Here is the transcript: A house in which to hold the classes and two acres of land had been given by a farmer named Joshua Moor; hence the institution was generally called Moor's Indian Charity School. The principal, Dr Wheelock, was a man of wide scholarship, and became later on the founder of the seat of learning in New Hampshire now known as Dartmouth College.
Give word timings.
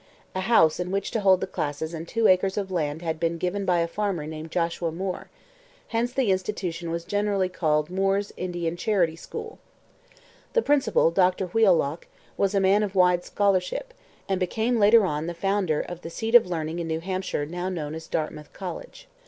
A 0.33 0.39
house 0.41 0.79
in 0.79 0.89
which 0.89 1.11
to 1.11 1.19
hold 1.19 1.41
the 1.41 1.45
classes 1.45 1.93
and 1.93 2.07
two 2.07 2.27
acres 2.27 2.57
of 2.57 2.71
land 2.71 3.03
had 3.03 3.19
been 3.19 3.37
given 3.37 3.65
by 3.65 3.81
a 3.81 3.87
farmer 3.87 4.25
named 4.25 4.49
Joshua 4.49 4.91
Moor; 4.91 5.29
hence 5.89 6.11
the 6.11 6.31
institution 6.31 6.89
was 6.89 7.05
generally 7.05 7.49
called 7.49 7.91
Moor's 7.91 8.33
Indian 8.35 8.75
Charity 8.75 9.15
School. 9.15 9.59
The 10.53 10.63
principal, 10.63 11.11
Dr 11.11 11.45
Wheelock, 11.49 12.07
was 12.35 12.55
a 12.55 12.59
man 12.59 12.81
of 12.81 12.95
wide 12.95 13.23
scholarship, 13.23 13.93
and 14.27 14.39
became 14.39 14.79
later 14.79 15.05
on 15.05 15.27
the 15.27 15.35
founder 15.35 15.81
of 15.81 16.01
the 16.01 16.09
seat 16.09 16.33
of 16.33 16.47
learning 16.47 16.79
in 16.79 16.87
New 16.87 17.01
Hampshire 17.01 17.45
now 17.45 17.69
known 17.69 17.93
as 17.93 18.07
Dartmouth 18.07 18.51
College. 18.53 19.07